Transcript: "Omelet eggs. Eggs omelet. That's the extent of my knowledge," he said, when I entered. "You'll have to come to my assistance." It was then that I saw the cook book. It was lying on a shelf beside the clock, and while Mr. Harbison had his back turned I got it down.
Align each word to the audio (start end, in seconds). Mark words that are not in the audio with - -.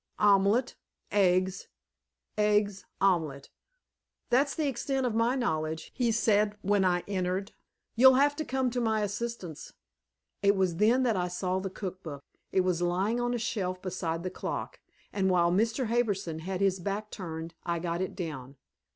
"Omelet 0.17 0.73
eggs. 1.11 1.67
Eggs 2.35 2.85
omelet. 2.99 3.51
That's 4.31 4.55
the 4.55 4.67
extent 4.67 5.05
of 5.05 5.13
my 5.13 5.35
knowledge," 5.35 5.91
he 5.93 6.11
said, 6.11 6.57
when 6.63 6.83
I 6.83 7.01
entered. 7.01 7.51
"You'll 7.95 8.15
have 8.15 8.35
to 8.37 8.43
come 8.43 8.71
to 8.71 8.81
my 8.81 9.01
assistance." 9.01 9.73
It 10.41 10.55
was 10.55 10.77
then 10.77 11.03
that 11.03 11.15
I 11.17 11.27
saw 11.27 11.59
the 11.59 11.69
cook 11.69 12.01
book. 12.01 12.23
It 12.51 12.61
was 12.61 12.81
lying 12.81 13.19
on 13.21 13.35
a 13.35 13.37
shelf 13.37 13.79
beside 13.83 14.23
the 14.23 14.31
clock, 14.31 14.79
and 15.13 15.29
while 15.29 15.51
Mr. 15.51 15.85
Harbison 15.85 16.39
had 16.39 16.61
his 16.61 16.79
back 16.79 17.11
turned 17.11 17.53
I 17.63 17.77
got 17.77 18.01
it 18.01 18.15
down. 18.15 18.55